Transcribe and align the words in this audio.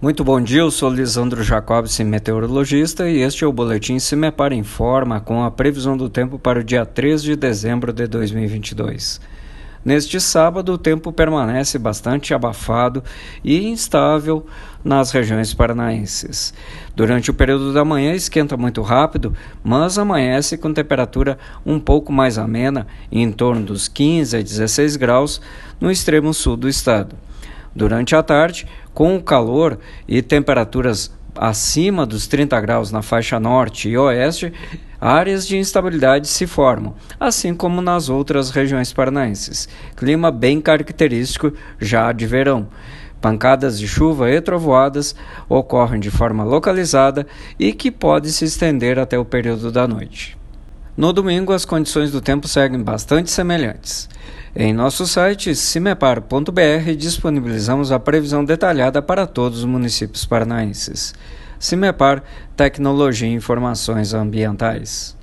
Muito 0.00 0.22
bom 0.22 0.40
dia, 0.40 0.60
eu 0.60 0.70
sou 0.70 0.88
Lisandro 0.90 1.42
Jacobson, 1.42 2.04
meteorologista, 2.04 3.08
e 3.10 3.20
este 3.20 3.42
é 3.42 3.46
o 3.48 3.52
Boletim 3.52 3.98
Se 3.98 4.14
Me 4.14 4.30
Para 4.30 4.54
Informa 4.54 5.18
com 5.18 5.42
a 5.42 5.50
previsão 5.50 5.96
do 5.96 6.08
tempo 6.08 6.38
para 6.38 6.60
o 6.60 6.62
dia 6.62 6.86
3 6.86 7.20
de 7.20 7.34
dezembro 7.34 7.92
de 7.92 8.06
2022. 8.06 9.20
Neste 9.84 10.20
sábado, 10.20 10.72
o 10.72 10.78
tempo 10.78 11.12
permanece 11.12 11.80
bastante 11.80 12.32
abafado 12.32 13.02
e 13.42 13.66
instável 13.66 14.46
nas 14.84 15.10
regiões 15.10 15.52
paranaenses. 15.52 16.54
Durante 16.94 17.32
o 17.32 17.34
período 17.34 17.72
da 17.72 17.84
manhã 17.84 18.12
esquenta 18.14 18.56
muito 18.56 18.82
rápido, 18.82 19.34
mas 19.64 19.98
amanhece 19.98 20.56
com 20.56 20.72
temperatura 20.72 21.36
um 21.66 21.80
pouco 21.80 22.12
mais 22.12 22.38
amena, 22.38 22.86
em 23.10 23.32
torno 23.32 23.64
dos 23.64 23.88
15 23.88 24.36
a 24.36 24.42
16 24.42 24.94
graus, 24.94 25.40
no 25.80 25.90
extremo 25.90 26.32
sul 26.32 26.56
do 26.56 26.68
estado. 26.68 27.16
Durante 27.78 28.16
a 28.16 28.24
tarde, 28.24 28.66
com 28.92 29.14
o 29.14 29.22
calor 29.22 29.78
e 30.08 30.20
temperaturas 30.20 31.16
acima 31.36 32.04
dos 32.04 32.26
30 32.26 32.60
graus 32.60 32.90
na 32.90 33.02
faixa 33.02 33.38
norte 33.38 33.88
e 33.88 33.96
oeste, 33.96 34.52
áreas 35.00 35.46
de 35.46 35.56
instabilidade 35.56 36.26
se 36.26 36.44
formam, 36.44 36.96
assim 37.20 37.54
como 37.54 37.80
nas 37.80 38.08
outras 38.08 38.50
regiões 38.50 38.92
paranaenses. 38.92 39.68
Clima 39.94 40.32
bem 40.32 40.60
característico 40.60 41.52
já 41.78 42.10
de 42.10 42.26
verão. 42.26 42.66
Pancadas 43.20 43.78
de 43.78 43.86
chuva 43.86 44.28
e 44.28 44.40
trovoadas 44.40 45.14
ocorrem 45.48 46.00
de 46.00 46.10
forma 46.10 46.42
localizada 46.42 47.28
e 47.60 47.72
que 47.72 47.92
pode 47.92 48.32
se 48.32 48.44
estender 48.44 48.98
até 48.98 49.16
o 49.16 49.24
período 49.24 49.70
da 49.70 49.86
noite. 49.86 50.36
No 50.98 51.12
domingo, 51.12 51.52
as 51.52 51.64
condições 51.64 52.10
do 52.10 52.20
tempo 52.20 52.48
seguem 52.48 52.82
bastante 52.82 53.30
semelhantes. 53.30 54.08
Em 54.52 54.72
nosso 54.72 55.06
site 55.06 55.54
cimepar.br 55.54 56.96
disponibilizamos 56.96 57.92
a 57.92 58.00
previsão 58.00 58.44
detalhada 58.44 59.00
para 59.00 59.24
todos 59.24 59.60
os 59.60 59.64
municípios 59.64 60.24
paranaenses. 60.24 61.14
Cimepar 61.56 62.24
Tecnologia 62.56 63.28
e 63.28 63.32
Informações 63.32 64.12
Ambientais. 64.12 65.16